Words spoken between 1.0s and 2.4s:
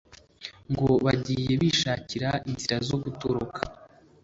bagiye bishakira